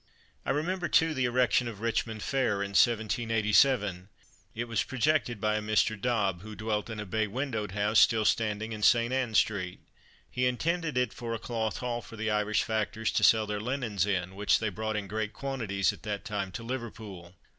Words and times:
I 0.47 0.49
remember, 0.49 0.87
too, 0.87 1.13
the 1.13 1.25
erection 1.25 1.67
of 1.67 1.79
Richmond 1.79 2.23
Fair, 2.23 2.63
in 2.63 2.69
1787. 2.69 4.09
It 4.55 4.63
was 4.67 4.81
projected 4.81 5.39
by 5.39 5.57
a 5.57 5.61
Mr. 5.61 5.95
Dobb, 5.95 6.41
who 6.41 6.55
dwelt 6.55 6.89
in 6.89 6.99
a 6.99 7.05
bay 7.05 7.27
windowed 7.27 7.73
house 7.73 7.99
still 7.99 8.25
standing 8.25 8.71
in 8.71 8.81
St. 8.81 9.13
Anne 9.13 9.35
street. 9.35 9.81
He 10.27 10.47
intended 10.47 10.97
it 10.97 11.13
for 11.13 11.35
a 11.35 11.37
Cloth 11.37 11.77
Hall 11.77 12.01
for 12.01 12.15
the 12.15 12.31
Irish 12.31 12.63
factors 12.63 13.11
to 13.11 13.23
sell 13.23 13.45
their 13.45 13.61
linens 13.61 14.07
in, 14.07 14.33
which 14.33 14.57
they 14.57 14.69
brought 14.69 14.95
in 14.95 15.05
great 15.07 15.33
quantities 15.33 15.93
at 15.93 16.01
that 16.01 16.25
time 16.25 16.51
to 16.53 16.63
Liverpool. 16.63 17.35